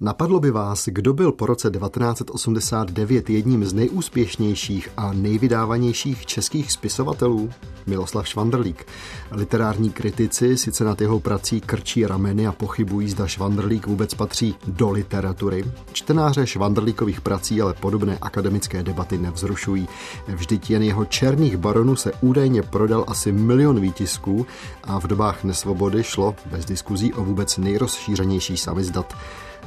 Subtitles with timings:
[0.00, 7.50] Napadlo by vás, kdo byl po roce 1989 jedním z nejúspěšnějších a nejvydávanějších českých spisovatelů?
[7.86, 8.86] Miloslav Švandrlík.
[9.30, 14.90] Literární kritici sice nad jeho prací krčí rameny a pochybují, zda Švandrlík vůbec patří do
[14.90, 15.64] literatury.
[15.92, 19.88] Čtenáře Švandrlíkových prací ale podobné akademické debaty nevzrušují.
[20.28, 24.46] Vždyť jen jeho černých baronů se údajně prodal asi milion výtisků
[24.84, 29.14] a v dobách nesvobody šlo bez diskuzí o vůbec nejrozšířenější samizdat.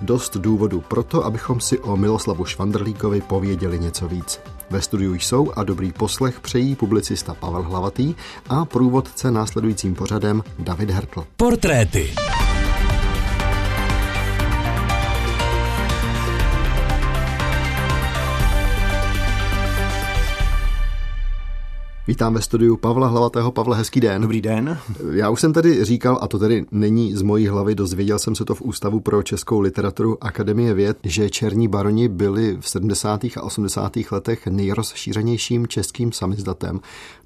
[0.01, 4.39] Dost důvodů pro to, abychom si o Miloslavu Švandrlíkovi pověděli něco víc.
[4.69, 8.15] Ve studiu jsou a dobrý poslech přejí publicista Pavel Hlavatý
[8.49, 11.27] a průvodce následujícím pořadem David Hertl.
[11.37, 12.13] Portréty.
[22.07, 23.51] Vítám ve studiu Pavla Hlavatého.
[23.51, 24.21] Pavle, hezký den.
[24.21, 24.77] Dobrý den.
[25.11, 28.45] Já už jsem tady říkal, a to tedy není z mojí hlavy, dozvěděl jsem se
[28.45, 33.23] to v Ústavu pro českou literaturu Akademie věd, že černí baroni byli v 70.
[33.23, 33.97] a 80.
[34.11, 36.79] letech nejrozšířenějším českým samizdatem.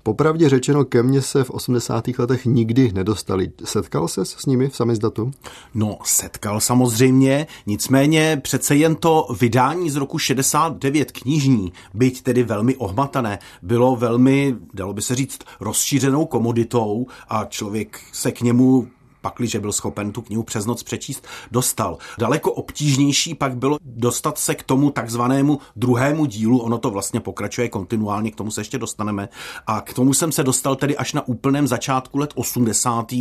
[0.03, 2.07] Popravdě řečeno, ke mně se v 80.
[2.17, 3.51] letech nikdy nedostali.
[3.63, 5.31] Setkal se s nimi v samizdatu?
[5.73, 12.75] No, setkal samozřejmě, nicméně přece jen to vydání z roku 69 knižní, byť tedy velmi
[12.75, 18.87] ohmatané, bylo velmi, dalo by se říct, rozšířenou komoditou a člověk se k němu
[19.21, 21.97] pakliže byl schopen tu knihu přes noc přečíst, dostal.
[22.19, 27.69] Daleko obtížnější pak bylo dostat se k tomu takzvanému druhému dílu, ono to vlastně pokračuje
[27.69, 29.29] kontinuálně, k tomu se ještě dostaneme.
[29.67, 33.13] A k tomu jsem se dostal tedy až na úplném začátku let 80.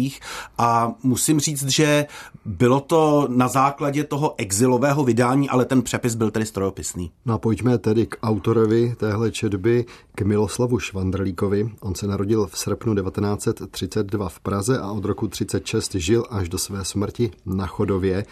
[0.59, 2.07] a musím říct, že
[2.45, 7.11] bylo to na základě toho exilového vydání, ale ten přepis byl tedy strojopisný.
[7.27, 11.71] No a pojďme tedy k autorovi téhle četby, k Miloslavu Švandrlíkovi.
[11.81, 16.59] On se narodil v srpnu 1932 v Praze a od roku 36 žil až do
[16.59, 18.25] své smrti na Chodově.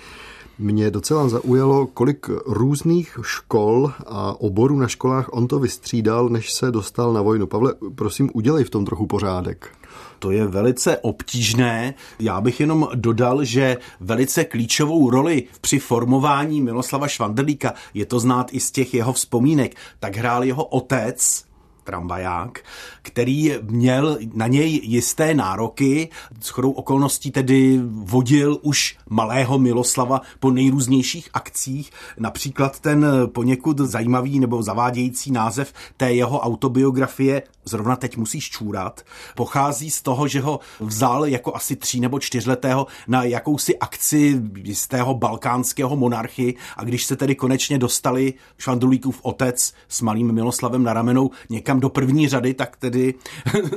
[0.58, 6.70] Mě docela zaujalo, kolik různých škol a oborů na školách on to vystřídal, než se
[6.70, 7.46] dostal na vojnu.
[7.46, 9.70] Pavle, prosím, udělej v tom trochu pořádek.
[10.18, 11.94] To je velice obtížné.
[12.18, 18.48] Já bych jenom dodal, že velice klíčovou roli při formování Miloslava Švandelíka, je to znát
[18.52, 21.44] i z těch jeho vzpomínek, tak hrál jeho otec,
[21.88, 22.65] tramvaják,
[23.03, 26.09] který měl na něj jisté nároky,
[26.41, 34.41] s chodou okolností tedy vodil už malého Miloslava po nejrůznějších akcích, například ten poněkud zajímavý
[34.41, 39.00] nebo zavádějící název té jeho autobiografie Zrovna teď musíš čůrat,
[39.34, 45.15] pochází z toho, že ho vzal jako asi tří nebo čtyřletého na jakousi akci jistého
[45.15, 46.54] balkánského monarchy.
[46.77, 51.81] A když se tedy konečně dostali Švandulíkův otec s malým Miloslavem na ramenou někam tam
[51.81, 53.15] do první řady, tak tedy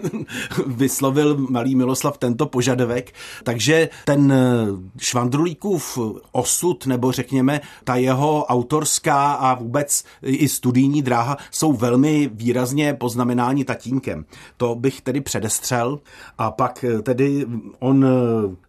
[0.67, 3.13] vyslovil malý Miloslav tento požadavek.
[3.43, 4.33] Takže ten
[4.97, 5.99] Švandrulíkův
[6.31, 13.65] osud, nebo řekněme, ta jeho autorská a vůbec i studijní dráha jsou velmi výrazně poznamenáni
[13.65, 14.25] tatínkem.
[14.57, 15.99] To bych tedy předestřel.
[16.37, 17.45] A pak tedy
[17.79, 18.05] on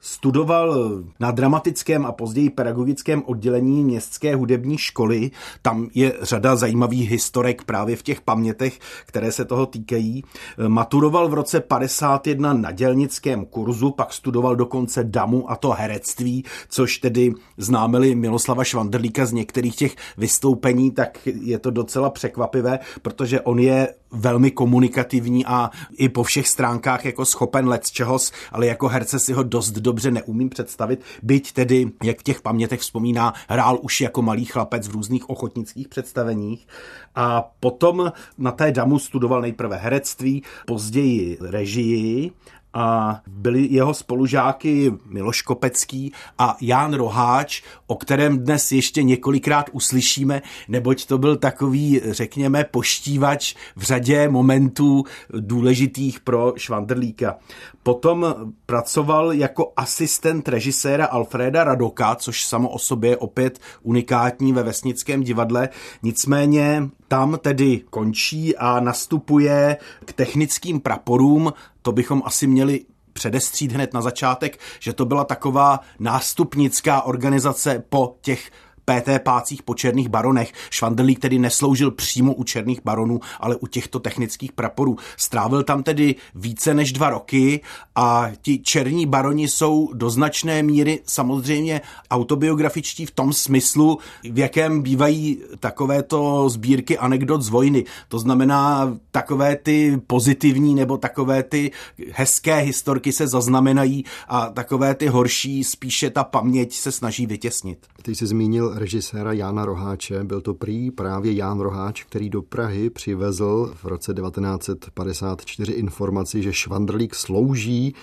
[0.01, 5.31] studoval na dramatickém a později pedagogickém oddělení městské hudební školy.
[5.63, 8.79] Tam je řada zajímavých historek právě v těch pamětech,
[9.13, 10.25] které se toho týkají.
[10.69, 16.99] Maturoval v roce 51 na dělnickém kurzu, pak studoval dokonce damu a to herectví, což
[16.99, 23.59] tedy známili Miloslava Švanderlíka z některých těch vystoupení, tak je to docela překvapivé, protože on
[23.59, 29.19] je velmi komunikativní a i po všech stránkách jako schopen let čehos, ale jako herce
[29.19, 34.01] si ho dost dobře neumím představit, byť tedy, jak v těch pamětech vzpomíná, hrál už
[34.01, 36.67] jako malý chlapec v různých ochotnických představeních
[37.15, 42.31] a potom na té damu studoval nejprve herectví, později režii
[42.75, 50.43] a byli jeho spolužáky Miloš Kopecký a Ján Roháč, o kterém dnes ještě několikrát uslyšíme,
[50.69, 57.37] neboť to byl takový, řekněme, poštívač v řadě momentů důležitých pro Švandrlíka.
[57.83, 58.35] Potom
[58.67, 65.23] pracoval jako asistent režiséra Alfreda Radoka, což samo o sobě je opět unikátní ve Vesnickém
[65.23, 65.69] divadle.
[66.03, 71.53] Nicméně tam tedy končí a nastupuje k technickým praporům.
[71.83, 78.17] To bychom asi měli předestřít hned na začátek, že to byla taková nástupnická organizace po
[78.21, 78.51] těch
[78.85, 80.53] PT pácích po černých baronech.
[80.71, 84.97] Švandelík tedy nesloužil přímo u černých baronů, ale u těchto technických praporů.
[85.17, 87.61] Strávil tam tedy více než dva roky
[87.95, 91.81] a ti černí baroni jsou do značné míry samozřejmě
[92.11, 97.85] autobiografičtí v tom smyslu, v jakém bývají takovéto sbírky anekdot z vojny.
[98.09, 101.71] To znamená, takové ty pozitivní nebo takové ty
[102.13, 107.79] hezké historky se zaznamenají a takové ty horší spíše ta paměť se snaží vytěsnit.
[108.03, 110.25] Ty jsi zmínil režiséra Jána Roháče.
[110.25, 116.53] Byl to prý právě Ján Roháč, který do Prahy přivezl v roce 1954 informaci, že
[116.53, 117.95] Švandrlík slouží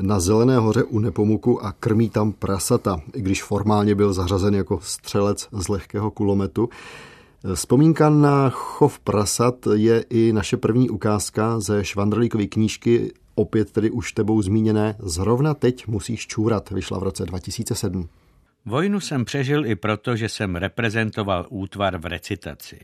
[0.00, 4.80] na Zelené hoře u Nepomuku a krmí tam prasata, i když formálně byl zařazen jako
[4.82, 6.68] střelec z lehkého kulometu.
[7.54, 14.12] Vzpomínka na chov prasat je i naše první ukázka ze Švandrlíkovy knížky, opět tedy už
[14.12, 18.08] tebou zmíněné Zrovna teď musíš čůrat, vyšla v roce 2007.
[18.68, 22.80] Vojnu jsem přežil i proto, že jsem reprezentoval útvar v recitaci.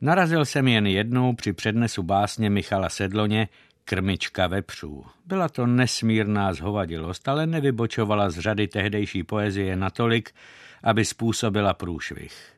[0.00, 3.48] Narazil jsem jen jednou při přednesu básně Michala Sedloně
[3.84, 5.04] Krmička vepřů.
[5.26, 10.34] Byla to nesmírná zhovadilost, ale nevybočovala z řady tehdejší poezie natolik,
[10.82, 12.52] aby způsobila průšvih.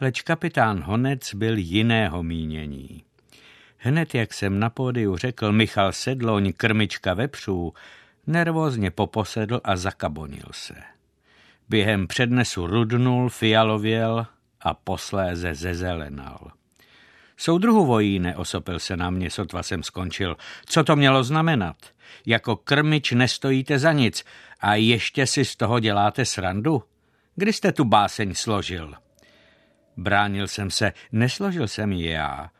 [0.00, 3.04] Leč kapitán Honec byl jiného mínění.
[3.78, 7.74] Hned jak jsem na pódiu řekl Michal Sedloň krmička vepřů,
[8.26, 10.74] nervózně poposedl a zakabonil se.
[11.70, 14.26] Během přednesu rudnul, fialověl
[14.60, 16.50] a posléze zezelenal.
[17.36, 20.36] Soudruhu vojíne, osopil se na mě, sotva jsem skončil.
[20.66, 21.76] Co to mělo znamenat?
[22.26, 24.24] Jako krmič nestojíte za nic
[24.60, 26.82] a ještě si z toho děláte srandu?
[27.36, 28.94] Kdy jste tu báseň složil?
[29.96, 32.50] Bránil jsem se, nesložil jsem ji já.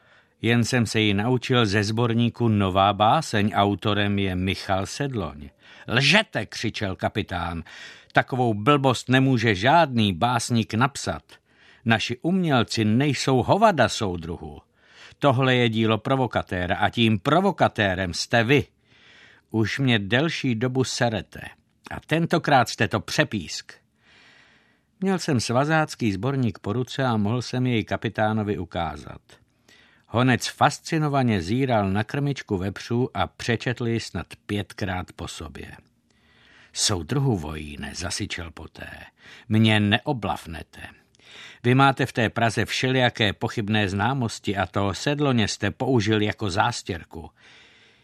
[0.42, 5.50] Jen jsem se ji naučil ze sborníku Nová báseň, autorem je Michal Sedloň.
[5.88, 7.62] Lžete, křičel kapitán.
[8.12, 11.22] Takovou blbost nemůže žádný básník napsat.
[11.84, 14.60] Naši umělci nejsou hovada soudruhu.
[15.18, 18.64] Tohle je dílo provokatéra a tím provokatérem jste vy.
[19.50, 21.40] Už mě delší dobu serete.
[21.90, 23.72] A tentokrát jste to přepísk.
[25.00, 29.20] Měl jsem svazácký sborník po ruce a mohl jsem jej kapitánovi ukázat.
[30.06, 35.72] Honec fascinovaně zíral na krmičku vepřů a přečetl ji snad pětkrát po sobě.
[36.72, 38.90] Soudruhu vojíne, zasyčel poté,
[39.48, 40.80] mě neoblavnete.
[41.62, 47.30] Vy máte v té Praze všelijaké pochybné známosti a to sedloně jste použil jako zástěrku.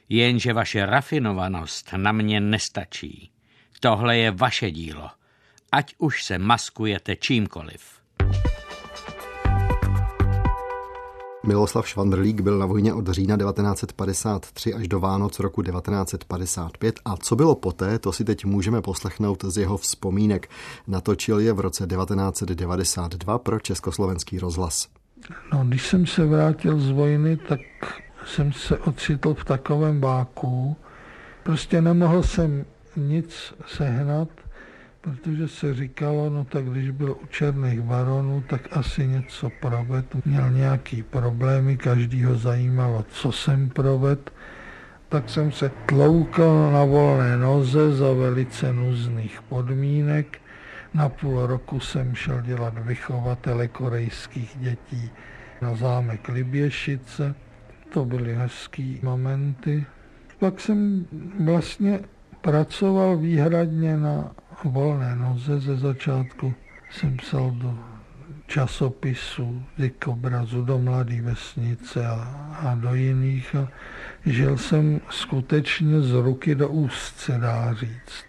[0.08, 3.30] Jenže vaše rafinovanost na mě nestačí.
[3.80, 5.10] Tohle je vaše dílo.
[5.72, 8.00] Ať už se maskujete čímkoliv.
[11.46, 17.36] Miloslav Švandrlík byl na vojně od října 1953 až do Vánoc roku 1955 a co
[17.36, 20.50] bylo poté, to si teď můžeme poslechnout z jeho vzpomínek.
[20.86, 24.88] Natočil je v roce 1992 pro Československý rozhlas.
[25.52, 27.60] No, když jsem se vrátil z vojny, tak
[28.26, 30.76] jsem se ocitl v takovém váku.
[31.42, 32.64] Prostě nemohl jsem
[32.96, 34.28] nic sehnat,
[35.06, 40.26] protože se říkalo, no tak když byl u černých baronů, tak asi něco proved.
[40.26, 44.30] Měl nějaký problémy, každý ho zajímalo, co jsem proved.
[45.08, 50.38] Tak jsem se tloukal na volné noze za velice nuzných podmínek.
[50.94, 55.10] Na půl roku jsem šel dělat vychovatele korejských dětí
[55.62, 57.34] na zámek Liběšice.
[57.92, 59.86] To byly hezký momenty.
[60.38, 61.06] Pak jsem
[61.44, 62.00] vlastně
[62.40, 64.30] pracoval výhradně na
[64.64, 66.54] volné noze ze začátku
[66.90, 67.78] jsem psal do
[68.46, 72.14] časopisu, dikobrazu, do Mladé vesnice a,
[72.62, 73.54] a do jiných.
[73.54, 73.68] A
[74.26, 78.24] žil jsem skutečně z ruky do úst, se dá říct.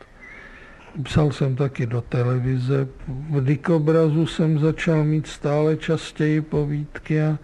[1.04, 2.88] Psal jsem taky do televize.
[3.08, 7.38] V dikobrazu jsem začal mít stále častěji povídky a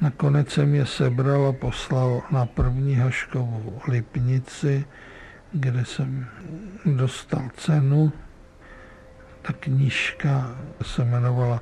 [0.00, 4.84] nakonec jsem je sebral a poslal na první Haškovou Lipnici,
[5.52, 6.26] kde jsem
[6.86, 8.12] dostal cenu
[9.42, 11.60] ta knížka se jmenovala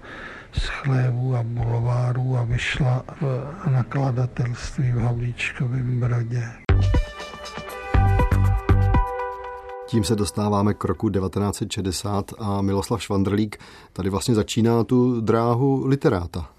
[0.52, 6.44] z chlévů a bulvárů a vyšla v nakladatelství v Havlíčkovém Brodě.
[9.87, 13.58] Tím se dostáváme k roku 1960 a Miloslav Švandrlík
[13.92, 16.50] tady vlastně začíná tu dráhu literáta.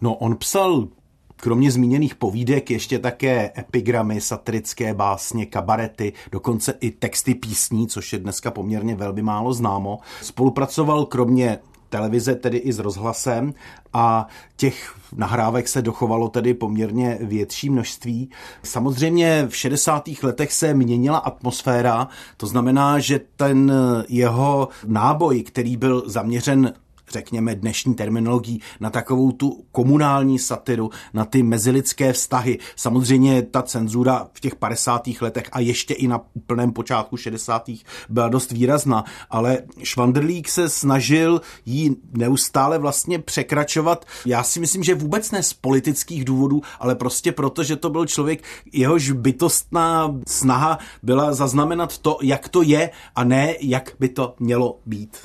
[0.00, 0.88] No, on psal
[1.40, 8.18] Kromě zmíněných povídek ještě také epigramy, satirické básně, kabarety, dokonce i texty písní, což je
[8.18, 9.98] dneska poměrně velmi málo známo.
[10.22, 13.54] Spolupracoval kromě televize, tedy i s rozhlasem
[13.92, 14.26] a
[14.56, 18.30] těch nahrávek se dochovalo tedy poměrně větší množství.
[18.62, 20.08] Samozřejmě v 60.
[20.22, 23.72] letech se měnila atmosféra, to znamená, že ten
[24.08, 26.72] jeho náboj, který byl zaměřen
[27.10, 32.58] řekněme, dnešní terminologií, na takovou tu komunální satiru, na ty mezilidské vztahy.
[32.76, 35.08] Samozřejmě ta cenzura v těch 50.
[35.20, 37.70] letech a ještě i na úplném počátku 60.
[38.08, 44.04] byla dost výrazná, ale Švandrlík se snažil jí neustále vlastně překračovat.
[44.26, 48.06] Já si myslím, že vůbec ne z politických důvodů, ale prostě proto, že to byl
[48.06, 54.34] člověk, jehož bytostná snaha byla zaznamenat to, jak to je a ne jak by to
[54.38, 55.18] mělo být.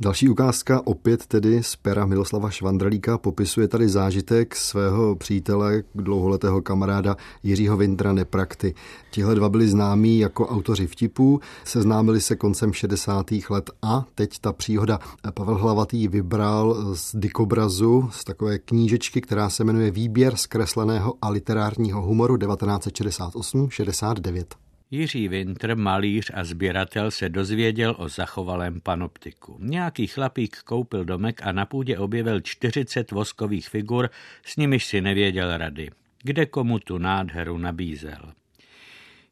[0.00, 7.16] Další ukázka opět tedy z pera Miloslava Švandrlíka popisuje tady zážitek svého přítele, dlouholetého kamaráda
[7.42, 8.74] Jiřího Vintra Neprakty.
[9.10, 13.26] Tihle dva byli známí jako autoři vtipů, seznámili se koncem 60.
[13.50, 14.98] let a teď ta příhoda.
[15.34, 22.02] Pavel Hlavatý vybral z dikobrazu, z takové knížečky, která se jmenuje Výběr zkresleného a literárního
[22.02, 24.44] humoru 1968-69.
[24.90, 29.56] Jiří Winter, malíř a sběratel, se dozvěděl o zachovalém panoptiku.
[29.60, 34.10] Nějaký chlapík koupil domek a na půdě objevil 40 voskových figur,
[34.44, 35.90] s nimiž si nevěděl rady.
[36.22, 38.32] Kde komu tu nádheru nabízel.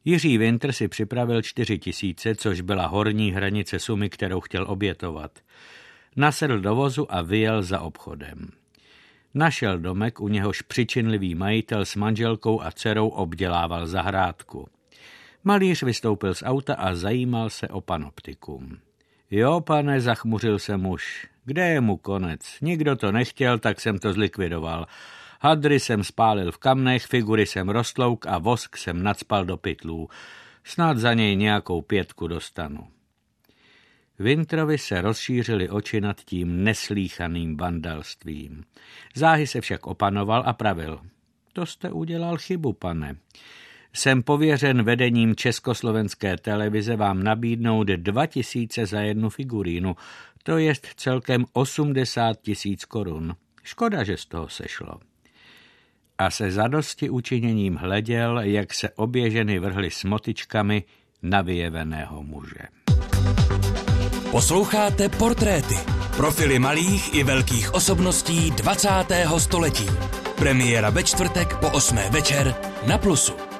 [0.05, 5.39] Jiří Winter si připravil 4 tisíce, což byla horní hranice sumy, kterou chtěl obětovat.
[6.15, 8.49] Nasedl do vozu a vyjel za obchodem.
[9.33, 14.67] Našel domek, u něhož přičinlivý majitel s manželkou a dcerou obdělával zahrádku.
[15.43, 18.77] Malíř vystoupil z auta a zajímal se o panoptikum.
[19.31, 21.27] Jo, pane, zachmuřil se muž.
[21.45, 22.57] Kde je mu konec?
[22.61, 24.87] Nikdo to nechtěl, tak jsem to zlikvidoval.
[25.41, 30.09] Hadry jsem spálil v kamnech, figury jsem rostlouk a vosk jsem nadspal do pytlů.
[30.63, 32.87] Snad za něj nějakou pětku dostanu.
[34.19, 38.63] Vintrovi se rozšířily oči nad tím neslíchaným vandalstvím.
[39.15, 40.99] Záhy se však opanoval a pravil.
[41.53, 43.15] To jste udělal chybu, pane.
[43.95, 49.95] Jsem pověřen vedením Československé televize vám nabídnout 2000 za jednu figurínu,
[50.43, 53.35] to je celkem 80 tisíc korun.
[53.63, 54.99] Škoda, že z toho sešlo.
[56.17, 60.83] A se zadosti učiněním hleděl, jak se obě ženy vrhly s motičkami
[61.21, 62.63] na vyjeveného muže.
[64.31, 65.75] Posloucháte portréty,
[66.17, 68.89] profily malých i velkých osobností 20.
[69.37, 69.85] století.
[70.35, 71.97] Premiéra ve čtvrtek po 8.
[72.11, 72.55] večer
[72.87, 73.52] na Plusu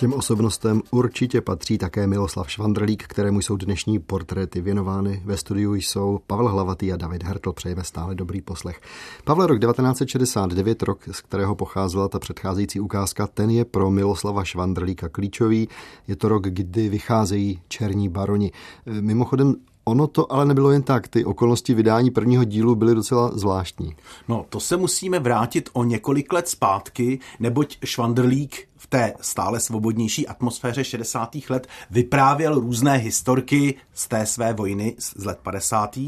[0.00, 5.22] těm osobnostem určitě patří také Miloslav Švandrlík, kterému jsou dnešní portréty věnovány.
[5.24, 7.52] Ve studiu jsou Pavel Hlavatý a David Hertl.
[7.52, 8.80] Přejeme stále dobrý poslech.
[9.24, 15.08] Pavel, rok 1969, rok, z kterého pocházela ta předcházející ukázka, ten je pro Miloslava Švandrlíka
[15.08, 15.68] klíčový.
[16.08, 18.52] Je to rok, kdy vycházejí Černí baroni.
[19.00, 21.08] Mimochodem, Ono to ale nebylo jen tak.
[21.08, 23.96] Ty okolnosti vydání prvního dílu byly docela zvláštní.
[24.28, 30.28] No, to se musíme vrátit o několik let zpátky, neboť Švandrlík v té stále svobodnější
[30.28, 31.36] atmosféře 60.
[31.48, 35.98] let vyprávěl různé historky z té své vojny z let 50.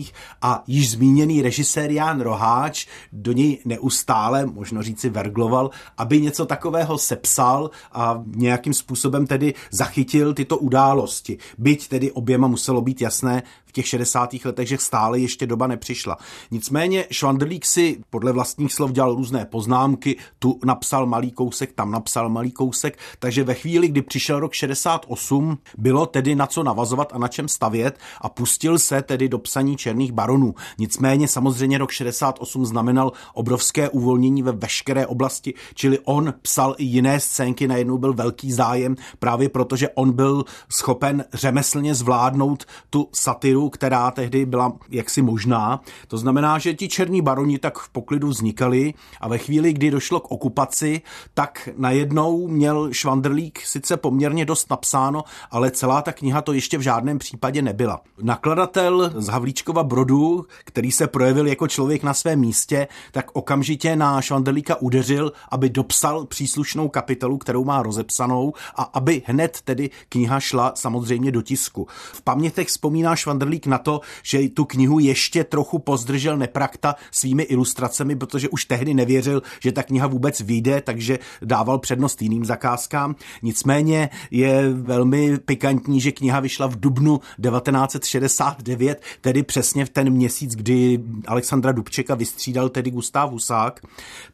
[0.43, 6.99] a již zmíněný režisér Jan Roháč do něj neustále, možno říci, vergloval, aby něco takového
[6.99, 11.39] sepsal a nějakým způsobem tedy zachytil tyto události.
[11.59, 14.35] Byť tedy oběma muselo být jasné těch 60.
[14.45, 16.17] letech, že stále ještě doba nepřišla.
[16.51, 22.29] Nicméně Švandelík si podle vlastních slov dělal různé poznámky, tu napsal malý kousek, tam napsal
[22.29, 27.19] malý kousek, takže ve chvíli, kdy přišel rok 68, bylo tedy na co navazovat a
[27.19, 30.55] na čem stavět a pustil se tedy do psaní Černých baronů.
[30.79, 37.21] Nicméně samozřejmě rok 68 znamenal obrovské uvolnění ve veškeré oblasti, čili on psal i jiné
[37.21, 43.62] scénky, najednou byl velký zájem právě proto, že on byl schopen řemeslně zvládnout tu satiru,
[43.71, 45.81] která tehdy byla jaksi možná.
[46.09, 50.21] To znamená, že ti černí baroni tak v poklidu vznikali a ve chvíli, kdy došlo
[50.21, 51.03] k okupaci,
[51.35, 56.81] tak najednou měl Švandrlík sice poměrně dost napsáno, ale celá ta kniha to ještě v
[56.81, 58.01] žádném případě nebyla.
[58.23, 64.21] Nakladatel z Havlíčkova Brodu, který se projevil jako člověk na svém místě, tak okamžitě na
[64.21, 70.73] Švandrlíka udeřil, aby dopsal příslušnou kapitolu, kterou má rozepsanou a aby hned tedy kniha šla
[70.75, 71.87] samozřejmě do tisku.
[72.13, 78.17] V pamětech vzpomíná Švandrlík na to, že tu knihu ještě trochu pozdržel Neprakta svými ilustracemi,
[78.17, 83.17] protože už tehdy nevěřil, že ta kniha vůbec vyjde, takže dával přednost jiným zakázkám.
[83.43, 90.55] Nicméně je velmi pikantní, že kniha vyšla v dubnu 1969, tedy přesně v ten měsíc,
[90.55, 93.81] kdy Alexandra Dubčeka vystřídal tedy Gustav Husák.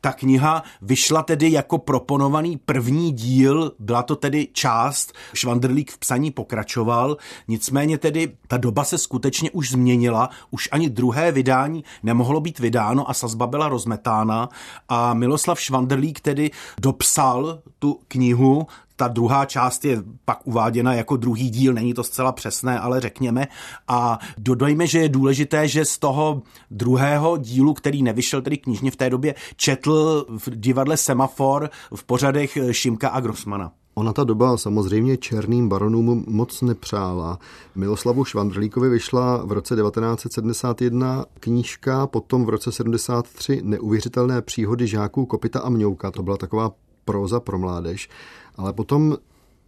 [0.00, 6.30] Ta kniha vyšla tedy jako proponovaný první díl, byla to tedy část, Švandrlík v psaní
[6.30, 7.16] pokračoval,
[7.48, 13.10] nicméně tedy ta doba se skutečně už změnila, už ani druhé vydání nemohlo být vydáno
[13.10, 14.48] a sazba byla rozmetána
[14.88, 16.50] a Miloslav Švandrlík tedy
[16.80, 22.32] dopsal tu knihu, ta druhá část je pak uváděna jako druhý díl, není to zcela
[22.32, 23.46] přesné, ale řekněme.
[23.88, 28.96] A dodajme, že je důležité, že z toho druhého dílu, který nevyšel tedy knižně v
[28.96, 33.72] té době, četl v divadle Semafor v pořadech Šimka a Grossmana.
[33.98, 37.38] Ona ta doba samozřejmě černým baronům moc nepřála.
[37.74, 45.60] Miloslavu Švandrlíkovi vyšla v roce 1971 knížka, potom v roce 73 neuvěřitelné příhody žáků Kopita
[45.60, 46.10] a Mňouka.
[46.10, 46.72] To byla taková
[47.04, 48.08] proza pro mládež.
[48.56, 49.16] Ale potom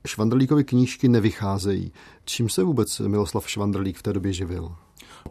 [0.07, 1.93] Švandrlíkovi knížky nevycházejí.
[2.25, 4.73] Čím se vůbec Miloslav Švandrlík v té době živil?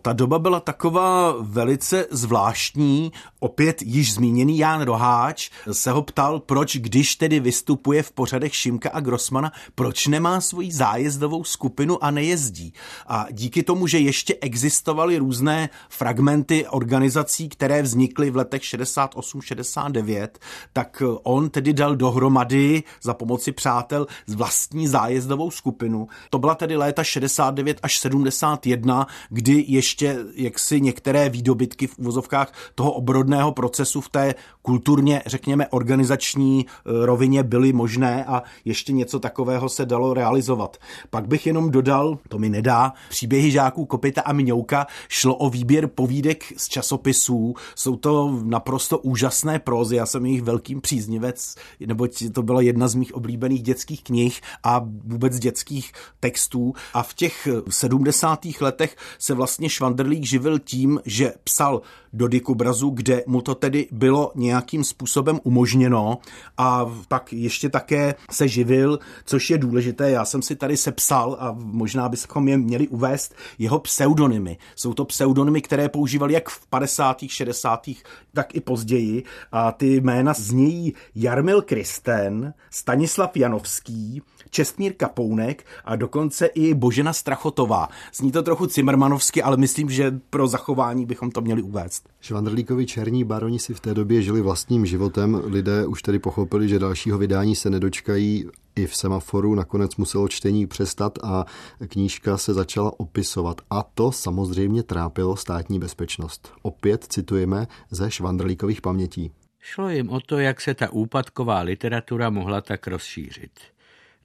[0.10, 3.12] Ta doba byla taková velice zvláštní.
[3.40, 8.90] Opět již zmíněný Ján Roháč se ho ptal, proč, když tedy vystupuje v pořadech Šimka
[8.90, 12.74] a Grossmana, proč nemá svoji zájezdovou skupinu a nejezdí.
[13.08, 20.28] A díky tomu, že ještě existovaly různé fragmenty organizací, které vznikly v letech 68-69,
[20.74, 26.08] tak on tedy dal dohromady za pomoci přátel vlastní zájezdovou skupinu.
[26.30, 29.99] To byla tedy léta 69 až 71, kdy ještě
[30.36, 37.44] jaksi některé výdobytky v úvozovkách toho obrodného procesu v té kulturně, řekněme, organizační e, rovině
[37.44, 40.78] byly možné a ještě něco takového se dalo realizovat.
[41.10, 45.88] Pak bych jenom dodal, to mi nedá, příběhy žáků Kopita a Mňouka šlo o výběr
[45.88, 47.54] povídek z časopisů.
[47.76, 52.96] Jsou to naprosto úžasné prózy, já jsem jejich velkým příznivec, neboť to byla jedna z
[52.96, 56.74] mých oblíbených dětských knih a vůbec dětských textů.
[56.94, 58.40] A v těch 70.
[58.62, 61.82] letech se vlastně Švandrlík živil tím, že psal
[62.14, 66.18] do dikobrazu, kde mu to tedy bylo nějakým způsobem umožněno
[66.58, 71.56] a pak ještě také se živil, což je důležité, já jsem si tady sepsal a
[71.58, 74.58] možná bychom je měli uvést jeho pseudonymy.
[74.76, 77.90] Jsou to pseudonymy, které používali jak v 50., 60.,
[78.34, 86.46] tak i později a ty jména znějí Jarmil Kristen, Stanislav Janovský, Čestmír Kapounek a dokonce
[86.46, 87.90] i Božena Strachotová.
[88.14, 92.10] Zní to trochu cimrmanovsky, ale myslím, že pro zachování bychom to měli uvést.
[92.22, 95.42] Švandrlíkovi černí baroni si v té době žili vlastním životem.
[95.46, 98.50] Lidé už tedy pochopili, že dalšího vydání se nedočkají.
[98.76, 101.46] I v semaforu nakonec muselo čtení přestat a
[101.88, 103.62] knížka se začala opisovat.
[103.70, 106.54] A to samozřejmě trápilo státní bezpečnost.
[106.62, 109.32] Opět citujeme ze Švandrlíkových pamětí.
[109.60, 113.52] Šlo jim o to, jak se ta úpadková literatura mohla tak rozšířit.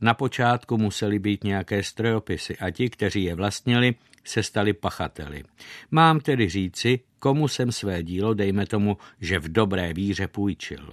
[0.05, 3.95] Na počátku museli být nějaké strojopisy a ti, kteří je vlastnili,
[4.25, 5.43] se stali pachateli.
[5.91, 10.89] Mám tedy říci, komu jsem své dílo, dejme tomu, že v dobré víře půjčil.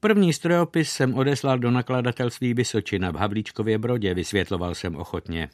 [0.00, 5.48] První strojopis jsem odeslal do nakladatelství Vysočina v Havlíčkově Brodě, vysvětloval jsem ochotně.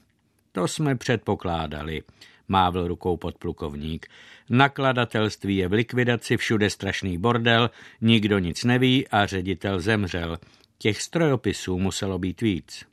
[0.53, 2.03] To jsme předpokládali,
[2.49, 4.07] mávl rukou podplukovník.
[4.51, 10.39] Nakladatelství je v likvidaci, všude strašný bordel, nikdo nic neví a ředitel zemřel.
[10.79, 12.85] Těch strojopisů muselo být víc.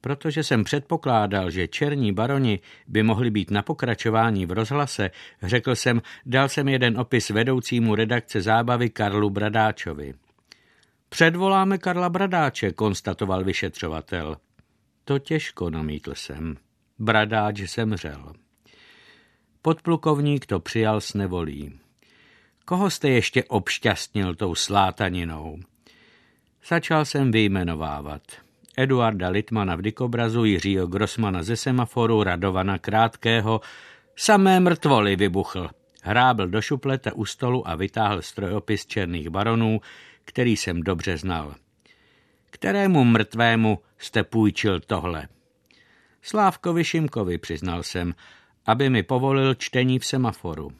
[0.00, 5.10] Protože jsem předpokládal, že černí baroni by mohli být na pokračování v rozhlase,
[5.42, 10.14] řekl jsem, dal jsem jeden opis vedoucímu redakce zábavy Karlu Bradáčovi.
[11.08, 14.36] Předvoláme Karla Bradáče, konstatoval vyšetřovatel.
[15.04, 16.56] To těžko, namítl jsem.
[16.98, 18.32] Bradáč zemřel.
[19.62, 21.78] Podplukovník to přijal s nevolí.
[22.64, 25.58] Koho jste ještě obšťastnil tou slátaninou?
[26.68, 28.22] Začal jsem vyjmenovávat.
[28.76, 33.60] Eduarda Litmana v dikobrazu, Jiřího Grossmana ze semaforu, Radovana Krátkého.
[34.16, 35.70] Samé mrtvoly vybuchl.
[36.02, 39.80] Hrábl do šuplete u stolu a vytáhl strojopis černých baronů,
[40.24, 41.54] který jsem dobře znal.
[42.50, 45.28] Kterému mrtvému jste půjčil tohle?
[46.22, 48.14] Slávkovi Šimkovi, přiznal jsem,
[48.66, 50.72] aby mi povolil čtení v semaforu.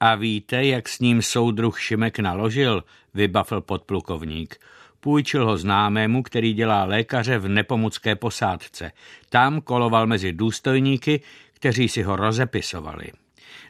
[0.00, 2.84] A víte, jak s ním soudruh Šimek naložil?
[3.14, 4.56] Vybavil podplukovník.
[5.00, 8.92] Půjčil ho známému, který dělá lékaře v nepomucké posádce.
[9.28, 11.20] Tam koloval mezi důstojníky,
[11.52, 13.10] kteří si ho rozepisovali.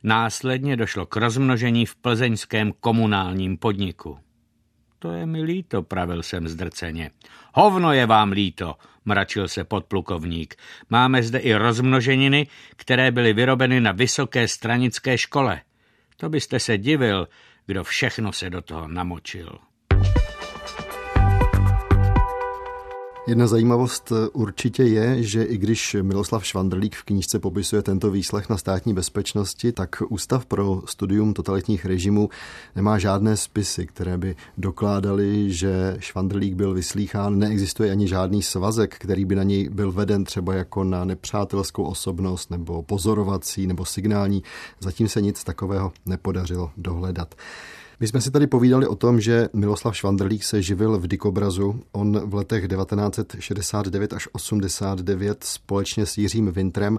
[0.03, 4.19] Následně došlo k rozmnožení v plzeňském komunálním podniku.
[4.99, 7.11] To je mi líto, pravil jsem zdrceně.
[7.55, 10.55] Hovno je vám líto, mračil se podplukovník.
[10.91, 15.61] Máme zde i rozmnoženiny, které byly vyrobeny na vysoké stranické škole.
[16.17, 17.29] To byste se divil,
[17.67, 19.59] kdo všechno se do toho namočil.
[23.27, 28.49] Jedna zajímavost eh, určitě je, že i když Miloslav Švandrlík v knížce popisuje tento výslech
[28.49, 32.29] na státní bezpečnosti, tak Ústav pro studium totalitních režimů
[32.77, 37.39] nemá žádné spisy, které by dokládaly, že Švandrlík byl vyslýchán.
[37.39, 42.51] Neexistuje ani žádný svazek, který by na něj byl veden třeba jako na nepřátelskou osobnost
[42.51, 44.43] nebo pozorovací nebo signální.
[44.81, 47.35] Zatím se nic takového nepodařilo dohledat.
[48.03, 51.81] My jsme si tady povídali o tom, že Miloslav Švandrlík se živil v dikobrazu.
[51.93, 56.99] On v letech 1969 až 89 společně s Jiřím Vintrem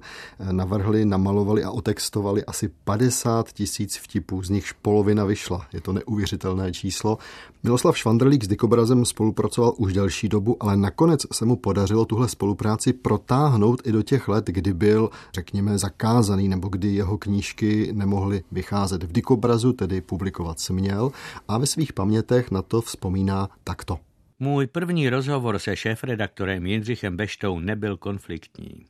[0.52, 5.66] navrhli, namalovali a otextovali asi 50 tisíc vtipů, z nichž polovina vyšla.
[5.74, 7.18] Je to neuvěřitelné číslo.
[7.64, 12.94] Miloslav Švandrlík s dikobrazem spolupracoval už delší dobu, ale nakonec se mu podařilo tuhle spolupráci
[12.94, 19.04] protáhnout i do těch let, kdy byl, řekněme, zakázaný nebo kdy jeho knížky nemohly vycházet
[19.04, 20.60] v dikobrazu, tedy publikovat
[20.92, 21.12] směl
[21.48, 24.00] a ve svých pamětech na to vzpomíná takto.
[24.40, 28.86] Můj první rozhovor se šéfredaktorem Jindřichem Beštou nebyl konfliktní.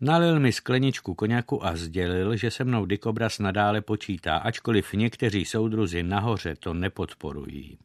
[0.00, 6.02] Nalil mi skleničku koněku a sdělil, že se mnou Dikobraz nadále počítá, ačkoliv někteří soudruzi
[6.02, 7.78] nahoře to nepodporují.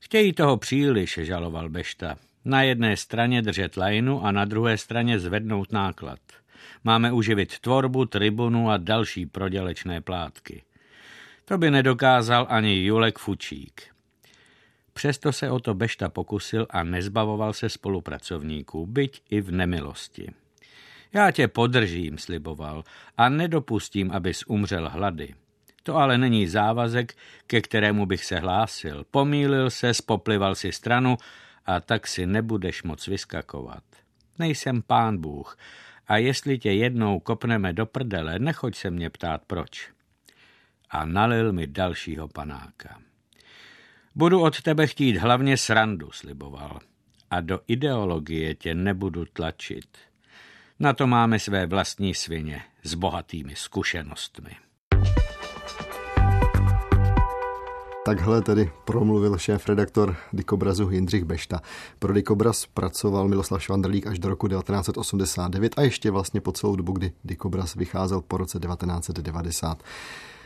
[0.00, 2.16] Chtějí toho příliš, žaloval Bešta.
[2.44, 6.18] Na jedné straně držet lajnu a na druhé straně zvednout náklad.
[6.84, 10.62] Máme uživit tvorbu, tribunu a další prodělečné plátky.
[11.44, 13.82] To by nedokázal ani Julek Fučík.
[14.92, 20.28] Přesto se o to Bešta pokusil a nezbavoval se spolupracovníků, byť i v nemilosti.
[21.12, 22.84] Já tě podržím, sliboval,
[23.16, 25.34] a nedopustím, abys umřel hlady.
[25.82, 27.14] To ale není závazek,
[27.46, 29.04] ke kterému bych se hlásil.
[29.10, 31.16] Pomílil se, spoplival si stranu
[31.66, 33.84] a tak si nebudeš moc vyskakovat.
[34.38, 35.58] Nejsem pán Bůh
[36.06, 39.94] a jestli tě jednou kopneme do prdele, nechoď se mě ptát proč.
[40.90, 42.98] A nalil mi dalšího panáka.
[44.14, 46.78] Budu od tebe chtít hlavně srandu, sliboval.
[47.30, 49.98] A do ideologie tě nebudu tlačit.
[50.80, 54.50] Na to máme své vlastní svině s bohatými zkušenostmi.
[58.06, 61.60] Takhle tedy promluvil šéf-redaktor Dikobrazu Jindřich Bešta.
[61.98, 66.92] Pro Dikobraz pracoval Miloslav Švandrlík až do roku 1989 a ještě vlastně po celou dobu,
[66.92, 69.82] kdy Dikobraz vycházel po roce 1990.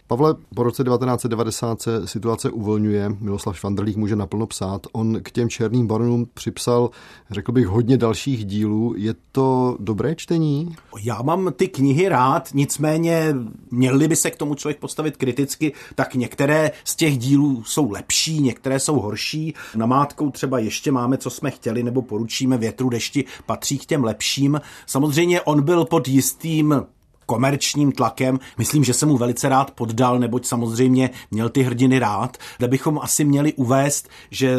[0.09, 4.87] Pavle, po roce 1990 se situace uvolňuje, Miloslav Švandrlík může naplno psát.
[4.93, 6.91] On k těm černým baronům připsal,
[7.31, 8.95] řekl bych, hodně dalších dílů.
[8.97, 10.77] Je to dobré čtení?
[11.03, 13.35] Já mám ty knihy rád, nicméně
[13.71, 18.41] měli by se k tomu člověk postavit kriticky, tak některé z těch dílů jsou lepší,
[18.41, 19.55] některé jsou horší.
[19.77, 24.05] Na mátkou třeba ještě máme, co jsme chtěli, nebo poručíme větru dešti, patří k těm
[24.05, 24.61] lepším.
[24.87, 26.83] Samozřejmě on byl pod jistým
[27.29, 28.39] komerčním tlakem.
[28.59, 32.37] Myslím, že se mu velice rád poddal, neboť samozřejmě měl ty hrdiny rád.
[32.59, 34.57] Kde bychom asi měli uvést, že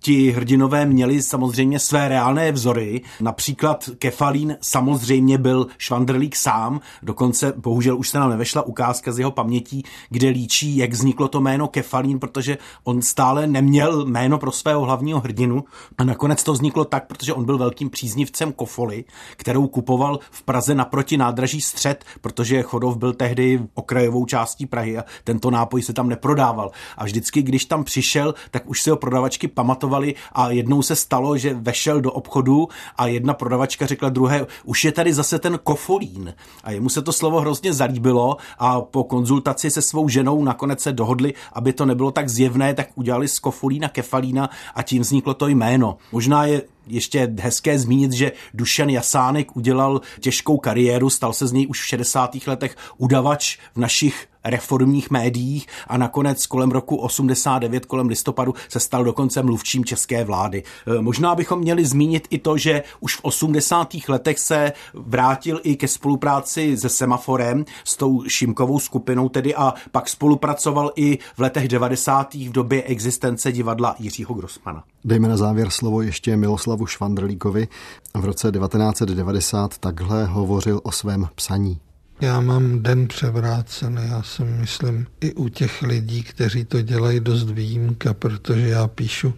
[0.00, 3.00] ti hrdinové měli samozřejmě své reálné vzory.
[3.20, 9.30] Například Kefalín samozřejmě byl Švandrlík sám, dokonce bohužel už se nám nevešla ukázka z jeho
[9.30, 14.80] pamětí, kde líčí, jak vzniklo to jméno Kefalín, protože on stále neměl jméno pro svého
[14.80, 15.64] hlavního hrdinu
[15.98, 19.04] a nakonec to vzniklo tak, protože on byl velkým příznivcem Kofoly,
[19.36, 25.04] kterou kupoval v Praze naproti nádraží Střed protože Chodov byl tehdy okrajovou částí Prahy a
[25.24, 26.70] tento nápoj se tam neprodával.
[26.96, 31.36] A vždycky, když tam přišel, tak už si ho prodavačky pamatovali a jednou se stalo,
[31.36, 36.34] že vešel do obchodu a jedna prodavačka řekla druhé, už je tady zase ten kofolín.
[36.64, 40.92] A jemu se to slovo hrozně zalíbilo a po konzultaci se svou ženou nakonec se
[40.92, 45.48] dohodli, aby to nebylo tak zjevné, tak udělali z kofolína kefalína a tím vzniklo to
[45.48, 45.96] jméno.
[46.12, 51.66] Možná je ještě hezké zmínit, že Dušan Jasánek udělal těžkou kariéru, stal se z něj
[51.68, 52.36] už v 60.
[52.46, 59.04] letech udavač v našich reformních médiích a nakonec kolem roku 89, kolem listopadu se stal
[59.04, 60.62] dokonce mluvčím české vlády.
[60.86, 63.88] E, možná bychom měli zmínit i to, že už v 80.
[64.08, 70.08] letech se vrátil i ke spolupráci se Semaforem, s tou Šimkovou skupinou tedy a pak
[70.08, 72.34] spolupracoval i v letech 90.
[72.34, 74.84] v době existence divadla Jiřího Grossmana.
[75.04, 77.68] Dejme na závěr slovo ještě Miloslavu Švandrlíkovi.
[78.14, 81.80] V roce 1990 takhle hovořil o svém psaní.
[82.20, 87.50] Já mám den převrácený, já si myslím i u těch lidí, kteří to dělají dost
[87.50, 89.34] výjimka, protože já píšu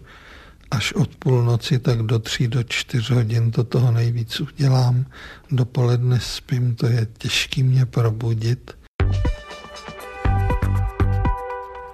[0.71, 5.05] až od půlnoci, tak do tří, do čtyř hodin to toho nejvíc udělám.
[5.51, 8.71] Dopoledne spím, to je těžký mě probudit.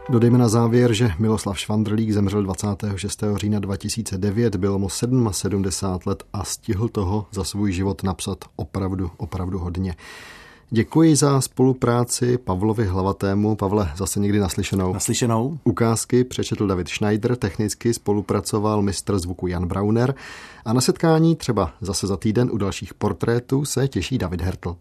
[0.09, 3.23] Dodejme na závěr, že Miloslav Švandrlík zemřel 26.
[3.35, 5.63] října 2009, bylo mu 77
[6.05, 9.95] let a stihl toho za svůj život napsat opravdu, opravdu hodně.
[10.71, 13.55] Děkuji za spolupráci Pavlovi Hlavatému.
[13.55, 14.93] Pavle, zase někdy naslyšenou.
[14.93, 15.59] Naslyšenou.
[15.63, 20.15] Ukázky přečetl David Schneider, technicky spolupracoval mistr zvuku Jan Brauner
[20.65, 24.75] a na setkání třeba zase za týden u dalších portrétů se těší David Hertl.